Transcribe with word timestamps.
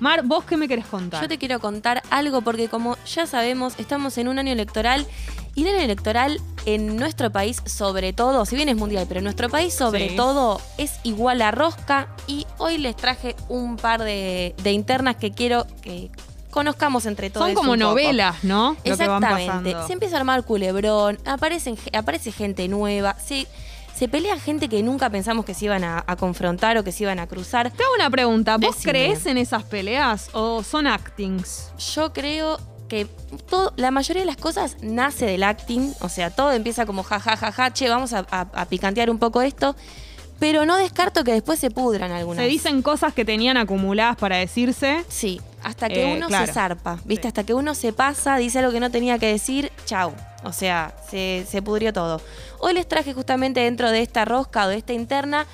Mar, 0.00 0.22
¿vos 0.24 0.44
qué 0.44 0.56
me 0.56 0.66
querés 0.66 0.86
contar? 0.86 1.22
Yo 1.22 1.28
te 1.28 1.38
quiero 1.38 1.60
contar 1.60 2.02
algo 2.10 2.40
porque 2.40 2.68
como 2.68 2.96
ya 3.06 3.26
sabemos, 3.26 3.74
estamos 3.78 4.16
en 4.18 4.28
un 4.28 4.38
año 4.38 4.52
electoral 4.52 5.06
y 5.54 5.62
el 5.66 5.74
año 5.74 5.84
electoral 5.84 6.40
en 6.64 6.96
nuestro 6.96 7.30
país 7.30 7.62
sobre 7.66 8.12
todo, 8.12 8.44
si 8.46 8.56
bien 8.56 8.68
es 8.70 8.76
mundial, 8.76 9.04
pero 9.08 9.18
en 9.18 9.24
nuestro 9.24 9.48
país 9.50 9.74
sobre 9.74 10.10
Sí. 10.10 10.16
todo 10.16 10.60
es 10.78 11.00
igual 11.02 11.42
a 11.42 11.50
rosca 11.50 12.08
y 12.26 12.46
hoy 12.58 12.78
les 12.78 12.96
traje 12.96 13.36
un 13.48 13.76
par 13.76 14.02
de, 14.02 14.54
de 14.62 14.72
internas 14.72 15.16
que 15.16 15.32
quiero 15.32 15.66
que 15.82 16.10
conozcamos 16.50 17.06
entre 17.06 17.30
todos. 17.30 17.46
Son 17.46 17.54
como 17.54 17.68
poco. 17.72 17.76
novelas, 17.76 18.42
¿no? 18.42 18.70
Lo 18.70 18.96
que 18.96 19.06
van 19.06 19.22
Exactamente. 19.22 19.76
Se 19.86 19.92
empieza 19.92 20.16
a 20.16 20.20
armar 20.20 20.44
culebrón, 20.44 21.18
aparecen, 21.26 21.76
aparece 21.92 22.32
gente 22.32 22.66
nueva, 22.68 23.16
se, 23.18 23.46
se 23.94 24.08
pelea 24.08 24.38
gente 24.38 24.68
que 24.68 24.82
nunca 24.82 25.10
pensamos 25.10 25.44
que 25.44 25.54
se 25.54 25.66
iban 25.66 25.84
a, 25.84 26.02
a 26.06 26.16
confrontar 26.16 26.76
o 26.78 26.84
que 26.84 26.92
se 26.92 27.02
iban 27.04 27.18
a 27.18 27.26
cruzar. 27.26 27.70
Te 27.70 27.82
hago 27.82 27.94
una 27.94 28.08
pregunta. 28.10 28.56
¿Vos 28.56 28.76
Decime. 28.76 28.92
crees 28.92 29.26
en 29.26 29.36
esas 29.38 29.62
peleas 29.64 30.30
o 30.32 30.62
son 30.62 30.86
actings? 30.86 31.70
Yo 31.94 32.12
creo 32.12 32.58
que 32.88 33.06
todo, 33.48 33.72
la 33.76 33.90
mayoría 33.90 34.22
de 34.22 34.26
las 34.26 34.36
cosas 34.36 34.76
nace 34.82 35.26
del 35.26 35.42
acting, 35.44 35.92
o 36.00 36.08
sea, 36.08 36.30
todo 36.30 36.50
empieza 36.52 36.86
como 36.86 37.02
ja, 37.04 37.20
ja, 37.20 37.36
ja, 37.36 37.52
ja, 37.52 37.72
che, 37.72 37.88
vamos 37.88 38.12
a, 38.12 38.26
a- 38.30 38.48
a 38.52 38.64
picantear 38.66 39.10
un 39.10 39.18
poco 39.18 39.42
esto, 39.42 39.76
pero 40.40 40.64
no 40.66 40.76
descarto 40.76 41.22
que 41.22 41.32
después 41.32 41.58
se 41.60 41.70
pudran 41.70 42.10
algunas. 42.10 42.42
Se 42.42 42.48
dicen 42.48 42.82
cosas 42.82 43.12
que 43.14 43.24
tenían 43.24 43.56
acumuladas 43.58 44.16
para 44.16 44.36
decirse. 44.38 45.04
Sí, 45.08 45.40
hasta 45.62 45.88
que 45.88 46.02
Eh, 46.10 46.16
uno 46.16 46.28
claro. 46.28 46.46
se 46.46 46.52
zarpa, 46.52 46.98
¿viste? 47.04 47.22
Sí. 47.22 47.28
Hasta 47.28 47.44
que 47.44 47.54
uno 47.54 47.74
se 47.74 47.92
pasa, 47.92 48.36
dice 48.36 48.58
algo 48.60 48.72
que 48.72 48.80
no 48.80 48.90
tenía 48.90 49.18
que 49.18 49.26
decir, 49.26 49.70
chau. 49.84 50.12
O 50.44 50.52
sea, 50.52 50.94
se, 51.10 51.44
se 51.48 51.60
pudrió 51.62 51.92
todo. 51.92 52.20
Hoy 52.60 52.72
les 52.74 52.88
traje 52.88 53.12
justamente 53.12 53.60
dentro 53.60 53.90
de 53.90 54.00
esta 54.00 54.24
rosca 54.24 54.64
o 54.66 54.68
de 54.68 54.76
esta 54.78 54.92
interna 54.92 55.46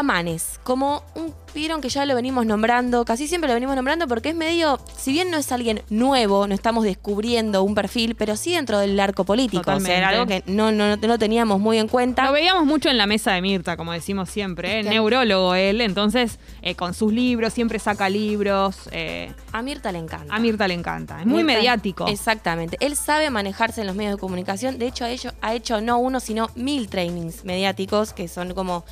a 0.00 0.02
Manes. 0.02 0.58
Como 0.64 1.02
un, 1.14 1.34
vieron 1.54 1.80
que 1.80 1.88
ya 1.88 2.04
lo 2.06 2.14
venimos 2.14 2.46
nombrando, 2.46 3.04
casi 3.04 3.28
siempre 3.28 3.48
lo 3.48 3.54
venimos 3.54 3.76
nombrando 3.76 4.06
porque 4.08 4.30
es 4.30 4.34
medio, 4.34 4.80
si 4.96 5.12
bien 5.12 5.30
no 5.30 5.36
es 5.38 5.50
alguien 5.52 5.82
nuevo, 5.90 6.46
no 6.46 6.54
estamos 6.54 6.84
descubriendo 6.84 7.62
un 7.62 7.74
perfil, 7.74 8.14
pero 8.14 8.36
sí 8.36 8.54
dentro 8.54 8.78
del 8.78 8.98
arco 8.98 9.24
político. 9.24 9.70
O 9.70 9.80
sea, 9.80 9.96
era 9.98 10.08
algo 10.08 10.26
que 10.26 10.42
no, 10.46 10.72
no, 10.72 10.96
no, 10.96 11.06
no 11.06 11.18
teníamos 11.18 11.60
muy 11.60 11.78
en 11.78 11.88
cuenta. 11.88 12.24
Lo 12.24 12.32
veíamos 12.32 12.64
mucho 12.66 12.88
en 12.88 12.98
la 12.98 13.06
mesa 13.06 13.32
de 13.32 13.42
Mirta, 13.42 13.76
como 13.76 13.92
decimos 13.92 14.28
siempre. 14.30 14.80
¿eh? 14.80 14.82
Neurólogo 14.82 15.54
él, 15.54 15.80
entonces 15.80 16.38
eh, 16.62 16.74
con 16.74 16.94
sus 16.94 17.12
libros, 17.12 17.52
siempre 17.52 17.78
saca 17.78 18.08
libros. 18.08 18.88
eh, 18.92 19.32
A 19.52 19.62
Mirta 19.62 19.92
le 19.92 19.98
encanta. 19.98 20.34
a 20.34 20.38
Mirta 20.38 20.66
le 20.68 20.74
encanta. 20.74 21.20
Es 21.20 21.26
muy 21.26 21.44
mediático. 21.44 22.06
Exactamente. 22.08 22.76
Él 22.80 22.96
sabe 22.96 23.30
manejarse 23.30 23.82
en 23.82 23.86
los 23.86 23.96
medios 23.96 24.14
de 24.14 24.20
comunicación. 24.20 24.78
De 24.78 24.86
hecho, 24.86 25.04
ha 25.04 25.10
hecho, 25.10 25.32
ha 25.40 25.54
hecho 25.54 25.80
no 25.80 25.98
uno, 25.98 26.20
sino 26.20 26.48
mil 26.54 26.88
trainings 26.88 27.44
mediáticos, 27.44 28.12
que 28.12 28.28
son 28.28 28.54
como, 28.54 28.84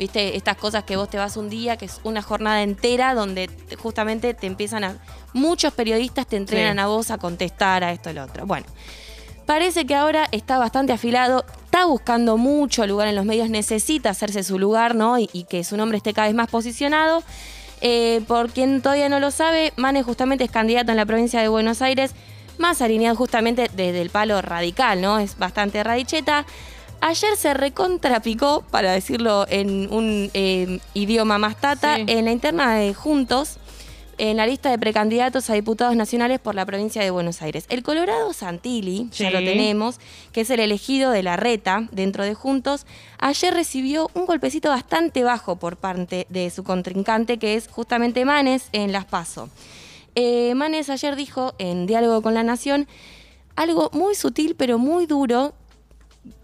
viste, 0.00 0.36
estas 0.36 0.56
cosas 0.56 0.82
que 0.82 0.96
vos 0.96 1.08
te 1.08 1.16
vas 1.18 1.36
un 1.36 1.48
día, 1.48 1.76
que 1.76 1.84
es 1.84 2.00
una 2.02 2.22
jornada 2.22 2.62
entera 2.64 3.14
donde 3.14 3.46
te- 3.46 3.76
justamente 3.76 4.34
te 4.34 4.48
empiezan 4.48 4.82
a. 4.82 4.96
Muchos 5.34 5.72
periodistas 5.74 6.26
te 6.26 6.36
entrenan 6.36 6.74
Sí. 6.76 6.80
a 6.80 6.86
vos 6.88 7.10
a 7.12 7.18
contestar 7.18 7.84
a 7.84 7.92
esto 7.92 8.10
y 8.10 8.14
lo 8.14 8.24
otro. 8.24 8.44
Bueno. 8.46 8.66
Parece 9.46 9.84
que 9.84 9.96
ahora 9.96 10.28
está 10.30 10.58
bastante 10.58 10.92
afilado, 10.92 11.44
está 11.64 11.84
buscando 11.84 12.36
mucho 12.36 12.86
lugar 12.86 13.08
en 13.08 13.16
los 13.16 13.24
medios, 13.24 13.50
necesita 13.50 14.10
hacerse 14.10 14.44
su 14.44 14.60
lugar, 14.60 14.94
¿no? 14.94 15.18
Y, 15.18 15.28
y 15.32 15.42
que 15.44 15.64
su 15.64 15.76
nombre 15.76 15.96
esté 15.98 16.12
cada 16.14 16.28
vez 16.28 16.36
más 16.36 16.48
posicionado. 16.48 17.24
Eh, 17.80 18.20
por 18.28 18.50
quien 18.50 18.80
todavía 18.80 19.08
no 19.08 19.18
lo 19.18 19.30
sabe, 19.32 19.72
Mane 19.76 20.04
justamente 20.04 20.44
es 20.44 20.50
candidato 20.52 20.92
en 20.92 20.96
la 20.98 21.04
provincia 21.06 21.40
de 21.40 21.48
Buenos 21.48 21.82
Aires, 21.82 22.12
más 22.58 22.80
alineado 22.80 23.16
justamente 23.16 23.68
desde 23.74 24.00
el 24.02 24.10
palo 24.10 24.40
radical, 24.40 25.00
¿no? 25.00 25.18
Es 25.18 25.36
bastante 25.36 25.82
radicheta. 25.82 26.44
Ayer 27.02 27.34
se 27.36 27.54
recontrapicó, 27.54 28.62
para 28.70 28.92
decirlo 28.92 29.46
en 29.48 29.92
un 29.92 30.30
eh, 30.34 30.80
idioma 30.94 31.38
más 31.38 31.56
tata, 31.58 31.96
Sí. 31.96 32.04
en 32.06 32.26
la 32.26 32.32
interna 32.32 32.74
de 32.74 32.92
Juntos, 32.92 33.56
en 34.18 34.36
la 34.36 34.46
lista 34.46 34.70
de 34.70 34.78
precandidatos 34.78 35.48
a 35.48 35.54
diputados 35.54 35.96
nacionales 35.96 36.40
por 36.40 36.54
la 36.54 36.66
provincia 36.66 37.02
de 37.02 37.10
Buenos 37.10 37.40
Aires. 37.40 37.64
El 37.70 37.82
Colorado 37.82 38.34
Santilli, 38.34 39.08
ya 39.12 39.30
lo 39.30 39.38
tenemos, 39.38 39.98
que 40.32 40.42
es 40.42 40.50
el 40.50 40.60
elegido 40.60 41.10
de 41.10 41.22
la 41.22 41.38
reta 41.38 41.88
dentro 41.90 42.22
de 42.22 42.34
Juntos, 42.34 42.84
ayer 43.18 43.54
recibió 43.54 44.10
un 44.12 44.26
golpecito 44.26 44.68
bastante 44.68 45.24
bajo 45.24 45.56
por 45.56 45.78
parte 45.78 46.26
de 46.28 46.50
su 46.50 46.64
contrincante, 46.64 47.38
que 47.38 47.54
es 47.54 47.66
justamente 47.68 48.26
Manes 48.26 48.68
en 48.72 48.92
Las 48.92 49.06
Paso. 49.06 49.48
Eh, 50.16 50.54
Manes 50.54 50.90
ayer 50.90 51.16
dijo 51.16 51.54
en 51.58 51.86
Diálogo 51.86 52.20
con 52.20 52.34
la 52.34 52.42
Nación 52.42 52.88
algo 53.56 53.88
muy 53.94 54.14
sutil 54.14 54.54
pero 54.54 54.76
muy 54.76 55.06
duro, 55.06 55.54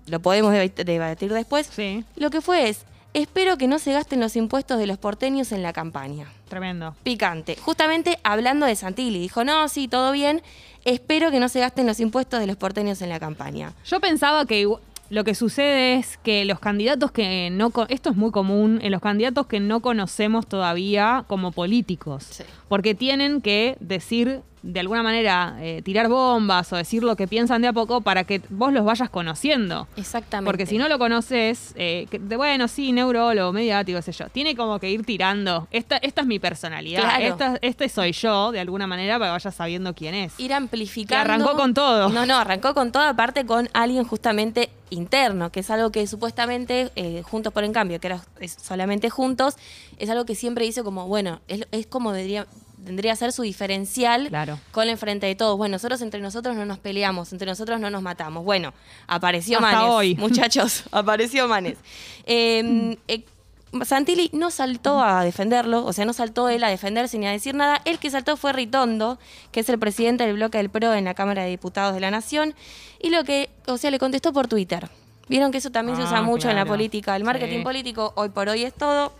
lo 0.06 0.20
podemos 0.20 0.52
debatir 0.52 1.32
después, 1.32 1.68
Sí, 1.72 2.04
lo 2.16 2.30
que 2.30 2.40
fue 2.40 2.68
es, 2.68 2.84
espero 3.14 3.56
que 3.56 3.66
no 3.66 3.78
se 3.78 3.92
gasten 3.92 4.20
los 4.20 4.36
impuestos 4.36 4.78
de 4.78 4.86
los 4.86 4.98
porteños 4.98 5.52
en 5.52 5.62
la 5.62 5.72
campaña 5.72 6.26
tremendo. 6.48 6.94
picante. 7.02 7.56
Justamente 7.60 8.18
hablando 8.22 8.66
de 8.66 8.76
Santilli, 8.76 9.18
dijo, 9.18 9.44
no, 9.44 9.68
sí, 9.68 9.88
todo 9.88 10.12
bien, 10.12 10.42
espero 10.84 11.30
que 11.30 11.40
no 11.40 11.48
se 11.48 11.60
gasten 11.60 11.86
los 11.86 12.00
impuestos 12.00 12.40
de 12.40 12.46
los 12.46 12.56
porteños 12.56 13.02
en 13.02 13.08
la 13.08 13.18
campaña. 13.18 13.72
Yo 13.84 14.00
pensaba 14.00 14.44
que 14.46 14.68
lo 15.08 15.24
que 15.24 15.34
sucede 15.34 15.94
es 15.94 16.18
que 16.18 16.44
los 16.44 16.58
candidatos 16.58 17.12
que 17.12 17.48
no... 17.50 17.72
Esto 17.88 18.10
es 18.10 18.16
muy 18.16 18.32
común 18.32 18.80
en 18.82 18.90
los 18.92 19.00
candidatos 19.00 19.46
que 19.46 19.60
no 19.60 19.80
conocemos 19.80 20.46
todavía 20.46 21.24
como 21.28 21.52
políticos. 21.52 22.26
Sí. 22.28 22.44
Porque 22.68 22.94
tienen 22.94 23.40
que 23.40 23.76
decir, 23.80 24.42
de 24.62 24.80
alguna 24.80 25.02
manera, 25.02 25.56
eh, 25.60 25.80
tirar 25.84 26.08
bombas 26.08 26.72
o 26.72 26.76
decir 26.76 27.02
lo 27.04 27.14
que 27.16 27.28
piensan 27.28 27.62
de 27.62 27.68
a 27.68 27.72
poco 27.72 28.00
para 28.00 28.24
que 28.24 28.42
vos 28.50 28.72
los 28.72 28.84
vayas 28.84 29.08
conociendo. 29.10 29.86
Exactamente. 29.96 30.46
Porque 30.50 30.66
si 30.66 30.76
no 30.78 30.88
lo 30.88 30.98
conoces, 30.98 31.72
eh, 31.76 32.06
que- 32.10 32.18
de, 32.18 32.36
bueno, 32.36 32.66
sí, 32.66 32.92
neurólogo, 32.92 33.52
mediático, 33.52 34.00
sé 34.02 34.12
yo. 34.12 34.28
Tiene 34.28 34.56
como 34.56 34.78
que 34.80 34.90
ir 34.90 35.04
tirando. 35.04 35.68
Esta, 35.70 35.98
esta 35.98 36.22
es 36.22 36.26
mi 36.26 36.38
personalidad. 36.38 37.02
Claro. 37.02 37.24
Esta, 37.24 37.58
este 37.62 37.88
soy 37.88 38.12
yo, 38.12 38.50
de 38.50 38.60
alguna 38.60 38.86
manera, 38.86 39.18
para 39.18 39.30
que 39.30 39.32
vayas 39.32 39.54
sabiendo 39.54 39.94
quién 39.94 40.14
es. 40.14 40.38
Ir 40.40 40.52
amplificando. 40.52 41.24
Que 41.24 41.32
arrancó 41.32 41.56
con 41.56 41.72
todo. 41.74 42.08
No, 42.08 42.26
no, 42.26 42.36
arrancó 42.36 42.74
con 42.74 42.90
todo, 42.92 43.02
aparte 43.04 43.46
con 43.46 43.68
alguien 43.72 44.04
justamente 44.04 44.70
interno, 44.90 45.50
que 45.50 45.60
es 45.60 45.70
algo 45.70 45.90
que 45.90 46.06
supuestamente 46.06 46.90
eh, 46.96 47.22
Juntos 47.22 47.52
por 47.52 47.64
en 47.64 47.72
Cambio, 47.72 48.00
que 48.00 48.06
era 48.08 48.20
solamente 48.58 49.10
Juntos, 49.10 49.56
es 49.98 50.10
algo 50.10 50.24
que 50.24 50.34
siempre 50.34 50.64
dice 50.64 50.82
como, 50.82 51.06
bueno, 51.06 51.40
es, 51.48 51.66
es 51.72 51.86
como 51.86 52.12
debería, 52.12 52.46
tendría 52.86 53.12
que 53.12 53.16
ser 53.16 53.32
su 53.32 53.42
diferencial 53.42 54.28
Claro. 54.28 54.58
con 54.72 54.88
el 54.88 54.96
frente 54.96 55.26
de 55.26 55.34
todos. 55.34 55.58
Bueno, 55.58 55.74
nosotros 55.74 56.00
entre 56.00 56.20
nosotros 56.20 56.56
no 56.56 56.64
nos 56.64 56.78
peleamos, 56.78 57.32
entre 57.32 57.46
nosotros 57.46 57.78
no 57.78 57.90
nos 57.90 58.00
matamos. 58.00 58.44
Bueno, 58.44 58.72
apareció 59.06 59.58
Hasta 59.58 59.72
Manes. 59.72 59.90
hoy. 59.92 60.14
Muchachos, 60.18 60.84
apareció 60.92 61.46
Manes. 61.48 61.76
Eh, 62.24 62.96
eh, 63.08 63.24
Santilli 63.84 64.30
no 64.32 64.50
saltó 64.50 65.02
a 65.02 65.22
defenderlo, 65.24 65.84
o 65.84 65.92
sea, 65.92 66.04
no 66.06 66.12
saltó 66.14 66.48
él 66.48 66.64
a 66.64 66.68
defenderse 66.68 67.18
ni 67.18 67.26
a 67.26 67.30
decir 67.32 67.54
nada. 67.54 67.82
El 67.84 67.98
que 67.98 68.10
saltó 68.10 68.36
fue 68.38 68.52
Ritondo, 68.52 69.18
que 69.52 69.60
es 69.60 69.68
el 69.68 69.78
presidente 69.78 70.24
del 70.24 70.34
bloque 70.36 70.56
del 70.58 70.70
PRO 70.70 70.94
en 70.94 71.04
la 71.04 71.12
Cámara 71.14 71.42
de 71.42 71.50
Diputados 71.50 71.92
de 71.92 72.00
la 72.00 72.10
Nación, 72.10 72.54
y 73.02 73.10
lo 73.10 73.24
que, 73.24 73.50
o 73.66 73.76
sea, 73.76 73.90
le 73.90 73.98
contestó 73.98 74.32
por 74.32 74.48
Twitter. 74.48 74.88
Vieron 75.28 75.50
que 75.50 75.58
eso 75.58 75.70
también 75.70 75.96
se 75.98 76.04
usa 76.04 76.18
Ah, 76.18 76.22
mucho 76.22 76.48
en 76.48 76.56
la 76.56 76.64
política, 76.64 77.16
el 77.16 77.24
marketing 77.24 77.58
Sí. 77.58 77.64
político 77.64 78.12
hoy 78.16 78.28
por 78.30 78.48
hoy 78.48 78.62
es 78.62 78.72
todo. 78.72 79.12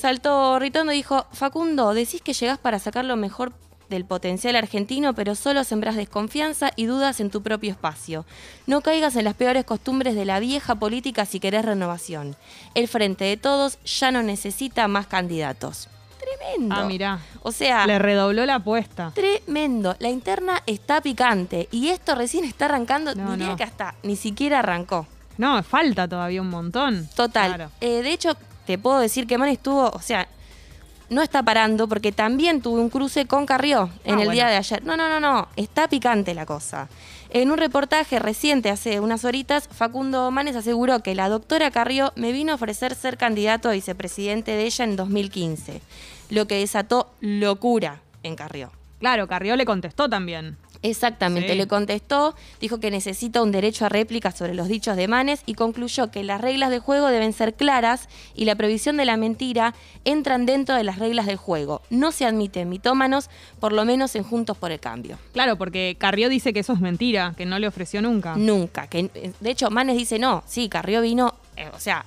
Saltó 0.00 0.58
Ritondo 0.58 0.92
y 0.92 0.96
dijo, 0.96 1.26
Facundo, 1.30 1.92
decís 1.92 2.22
que 2.22 2.32
llegás 2.32 2.58
para 2.58 2.78
sacar 2.78 3.04
lo 3.04 3.16
mejor 3.16 3.52
del 3.90 4.06
potencial 4.06 4.56
argentino, 4.56 5.14
pero 5.14 5.34
solo 5.34 5.62
sembrás 5.62 5.94
desconfianza 5.94 6.70
y 6.74 6.86
dudas 6.86 7.20
en 7.20 7.28
tu 7.28 7.42
propio 7.42 7.70
espacio. 7.72 8.24
No 8.66 8.80
caigas 8.80 9.14
en 9.16 9.24
las 9.24 9.34
peores 9.34 9.66
costumbres 9.66 10.14
de 10.14 10.24
la 10.24 10.40
vieja 10.40 10.76
política 10.76 11.26
si 11.26 11.38
querés 11.38 11.66
renovación. 11.66 12.34
El 12.74 12.88
Frente 12.88 13.24
de 13.24 13.36
Todos 13.36 13.78
ya 13.84 14.10
no 14.10 14.22
necesita 14.22 14.88
más 14.88 15.06
candidatos. 15.06 15.88
Tremendo. 16.18 16.74
Ah, 16.74 16.84
mirá. 16.86 17.18
O 17.42 17.52
sea, 17.52 17.86
Le 17.86 17.98
redobló 17.98 18.46
la 18.46 18.54
apuesta. 18.54 19.12
tremendo. 19.14 19.96
La 19.98 20.08
interna 20.08 20.62
está 20.66 21.02
picante 21.02 21.68
y 21.72 21.88
esto 21.88 22.14
recién 22.14 22.44
está 22.44 22.66
arrancando. 22.66 23.14
No, 23.14 23.32
diría 23.32 23.48
no. 23.48 23.56
que 23.56 23.64
hasta 23.64 23.96
ni 24.02 24.16
siquiera 24.16 24.60
arrancó. 24.60 25.06
No, 25.36 25.62
falta 25.62 26.08
todavía 26.08 26.40
un 26.40 26.48
montón. 26.50 27.06
Total. 27.14 27.54
Claro. 27.54 27.70
Eh, 27.80 28.02
de 28.02 28.12
hecho, 28.12 28.36
te 28.66 28.78
puedo 28.78 28.98
decir 29.00 29.26
que 29.26 29.38
Man 29.38 29.48
estuvo, 29.48 29.90
o 29.90 30.00
sea, 30.00 30.28
no 31.08 31.22
está 31.22 31.42
parando 31.42 31.88
porque 31.88 32.12
también 32.12 32.62
tuve 32.62 32.80
un 32.80 32.88
cruce 32.88 33.26
con 33.26 33.44
Carrió 33.46 33.90
en 34.04 34.10
Ah, 34.14 34.18
el 34.20 34.26
bueno. 34.26 34.30
día 34.32 34.46
de 34.48 34.56
ayer. 34.56 34.84
No, 34.84 34.96
no, 34.96 35.08
no, 35.08 35.18
no. 35.18 35.48
Está 35.56 35.88
picante 35.88 36.34
la 36.34 36.46
cosa. 36.46 36.88
En 37.30 37.50
un 37.50 37.58
reportaje 37.58 38.18
reciente, 38.18 38.70
hace 38.70 39.00
unas 39.00 39.24
horitas, 39.24 39.68
Facundo 39.72 40.30
Manes 40.30 40.56
aseguró 40.56 41.00
que 41.00 41.14
la 41.14 41.28
doctora 41.28 41.70
Carrió 41.70 42.12
me 42.16 42.32
vino 42.32 42.52
a 42.52 42.54
ofrecer 42.56 42.94
ser 42.94 43.16
candidato 43.16 43.68
a 43.68 43.72
vicepresidente 43.72 44.52
de 44.52 44.64
ella 44.66 44.84
en 44.84 44.96
2015, 44.96 45.80
lo 46.30 46.46
que 46.46 46.58
desató 46.58 47.10
locura 47.20 48.00
en 48.22 48.36
Carrió. 48.36 48.70
Claro, 49.00 49.26
Carrió 49.28 49.56
le 49.56 49.64
contestó 49.64 50.08
también. 50.08 50.58
Exactamente, 50.82 51.50
Sí. 51.52 51.58
le 51.58 51.66
contestó, 51.66 52.34
dijo 52.60 52.80
que 52.80 52.90
necesita 52.90 53.42
un 53.42 53.52
derecho 53.52 53.84
a 53.84 53.88
réplica 53.88 54.30
sobre 54.30 54.54
los 54.54 54.68
dichos 54.68 54.96
de 54.96 55.08
Manes 55.08 55.42
y 55.46 55.54
concluyó 55.54 56.10
que 56.10 56.24
las 56.24 56.40
reglas 56.40 56.70
de 56.70 56.78
juego 56.78 57.08
deben 57.08 57.32
ser 57.32 57.54
claras 57.54 58.08
y 58.34 58.46
la 58.46 58.54
prohibición 58.54 58.96
de 58.96 59.04
la 59.04 59.16
mentira 59.16 59.74
entran 60.04 60.46
dentro 60.46 60.74
de 60.74 60.84
las 60.84 60.98
reglas 60.98 61.26
del 61.26 61.36
juego. 61.36 61.82
No 61.90 62.12
se 62.12 62.24
admiten 62.24 62.68
mitómanos, 62.68 63.28
por 63.60 63.72
lo 63.72 63.84
menos 63.84 64.14
en 64.16 64.22
Juntos 64.24 64.56
por 64.56 64.70
el 64.72 64.80
Cambio. 64.80 65.18
Claro, 65.32 65.56
porque 65.56 65.96
Carrió 65.98 66.28
dice 66.28 66.52
que 66.52 66.60
eso 66.60 66.72
es 66.72 66.80
mentira, 66.80 67.34
que 67.36 67.44
no 67.46 67.58
le 67.58 67.66
ofreció 67.68 68.00
nunca. 68.00 68.36
Nunca. 68.36 68.86
Que, 68.86 69.10
de 69.38 69.50
hecho, 69.50 69.70
Manes 69.70 69.96
dice 69.96 70.18
no, 70.18 70.42
sí, 70.46 70.68
Carrió 70.68 71.02
vino 71.02 71.34
eh, 71.60 71.68
o 71.74 71.78
sea, 71.78 72.04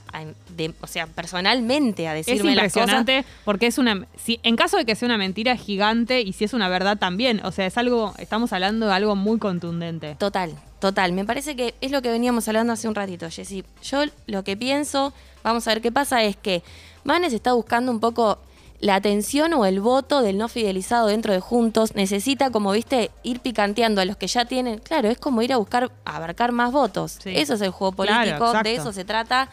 de- 0.56 0.74
o 0.82 0.88
sea, 0.88 1.08
personalmente 1.08 2.08
a 2.08 2.18
Es 2.18 2.26
decirme 2.26 2.56
las 2.56 2.74
cosas. 2.74 2.90
impresionante 2.90 3.26
porque 3.46 3.68
es 3.68 3.78
una. 3.78 4.06
Si, 4.16 4.40
en 4.44 4.56
caso 4.56 4.78
de 4.78 4.86
que 4.86 4.96
sea 4.96 5.06
una 5.06 5.18
mentira 5.18 5.52
es 5.54 5.62
gigante 5.62 6.22
y 6.22 6.34
si 6.34 6.44
es 6.46 6.54
una 6.54 6.70
verdad 6.70 6.98
también. 6.98 7.40
O 7.46 7.52
sea, 7.52 7.66
es 7.66 7.78
algo. 7.78 8.14
Estamos 8.18 8.52
hablando 8.54 8.88
de 8.88 8.94
algo 8.94 9.16
muy 9.16 9.38
contundente. 9.40 10.16
Total, 10.16 10.54
total. 10.80 11.12
Me 11.14 11.26
parece 11.26 11.56
que 11.56 11.76
es 11.82 11.92
lo 11.92 12.02
que 12.02 12.10
veníamos 12.12 12.48
hablando 12.48 12.74
hace 12.74 12.88
un 12.88 12.96
ratito, 12.96 13.30
Jessy. 13.30 13.64
Yo 13.84 14.04
lo 14.28 14.44
que 14.44 14.58
pienso, 14.58 15.14
vamos 15.44 15.68
a 15.68 15.72
ver 15.74 15.82
qué 15.82 15.92
pasa, 15.92 16.24
es 16.24 16.36
que 16.36 16.64
Manes 17.04 17.34
está 17.34 17.54
buscando 17.54 17.92
un 17.92 18.00
poco 18.00 18.40
la 18.84 18.96
atención 18.96 19.54
o 19.54 19.66
el 19.66 19.80
voto 19.80 20.22
del 20.22 20.38
no 20.38 20.50
fidelizado 20.50 21.08
dentro 21.08 21.32
de 21.32 21.40
Juntos. 21.40 21.96
Necesita, 21.96 22.50
como 22.52 22.74
viste, 22.74 23.12
ir 23.24 23.40
picanteando 23.40 24.02
a 24.02 24.06
los 24.06 24.18
que 24.18 24.28
ya 24.28 24.44
tienen. 24.44 24.80
Claro, 24.80 25.08
es 25.10 25.18
como 25.18 25.42
ir 25.42 25.54
a 25.54 25.58
buscar, 25.58 25.90
a 26.04 26.18
abarcar 26.18 26.52
más 26.52 26.74
votos. 26.74 27.18
Sí. 27.24 27.32
Eso 27.34 27.54
es 27.54 27.62
el 27.62 27.70
juego 27.72 27.94
político, 27.94 28.52
de 28.62 28.76
eso 28.76 28.92
se 28.92 29.06
trata. 29.06 29.50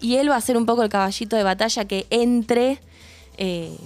Y 0.00 0.14
él 0.16 0.30
va 0.30 0.36
a 0.36 0.40
ser 0.40 0.56
un 0.56 0.64
poco 0.64 0.84
el 0.84 0.88
caballito 0.90 1.34
de 1.34 1.42
batalla 1.42 1.86
que 1.86 2.06
entre. 2.10 2.78
eh, 3.36 3.76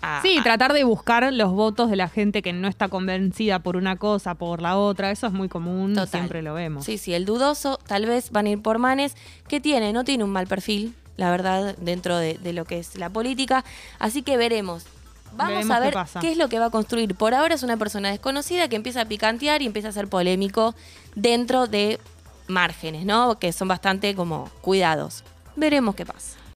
a- 0.00 0.20
Sí, 0.22 0.36
a- 0.38 0.42
tratar 0.42 0.72
de 0.72 0.82
buscar 0.82 1.32
los 1.32 1.52
votos 1.52 1.88
de 1.88 1.94
la 1.94 2.08
gente 2.08 2.42
que 2.42 2.52
no 2.52 2.66
está 2.66 2.88
convencida 2.88 3.60
por 3.60 3.76
una 3.76 3.94
cosa, 3.96 4.34
por 4.34 4.60
la 4.60 4.76
otra. 4.76 5.12
Eso 5.12 5.28
es 5.28 5.32
muy 5.32 5.48
común, 5.48 5.94
Total. 5.94 6.08
siempre 6.08 6.42
lo 6.42 6.54
vemos. 6.54 6.84
Sí, 6.84 6.98
sí, 6.98 7.14
el 7.14 7.24
dudoso, 7.24 7.78
tal 7.86 8.06
vez 8.06 8.32
van 8.32 8.46
a 8.46 8.50
ir 8.50 8.60
por 8.62 8.78
Manes, 8.80 9.14
que 9.46 9.60
tiene, 9.60 9.92
no 9.92 10.02
tiene 10.02 10.24
un 10.24 10.30
mal 10.30 10.48
perfil, 10.48 10.94
la 11.16 11.30
verdad, 11.30 11.76
dentro 11.78 12.16
de, 12.16 12.34
de 12.34 12.52
lo 12.52 12.64
que 12.64 12.78
es 12.78 12.96
la 12.96 13.10
política. 13.10 13.64
Así 13.98 14.22
que 14.22 14.36
veremos. 14.36 14.84
Vamos 15.34 15.54
Veremos 15.54 15.76
a 15.76 15.80
ver 15.80 15.94
qué 16.20 16.32
es 16.32 16.36
lo 16.36 16.48
que 16.48 16.58
va 16.58 16.66
a 16.66 16.70
construir. 16.70 17.14
Por 17.14 17.34
ahora 17.34 17.54
es 17.54 17.62
una 17.62 17.76
persona 17.76 18.10
desconocida 18.10 18.68
que 18.68 18.76
empieza 18.76 19.02
a 19.02 19.04
picantear 19.06 19.62
y 19.62 19.66
empieza 19.66 19.88
a 19.88 19.92
ser 19.92 20.08
polémico 20.08 20.74
dentro 21.14 21.66
de 21.66 21.98
márgenes, 22.48 23.04
¿no? 23.04 23.38
Que 23.38 23.52
son 23.52 23.68
bastante 23.68 24.14
como 24.14 24.50
cuidados. 24.60 25.24
Veremos 25.56 25.94
qué 25.94 26.04
pasa. 26.04 26.41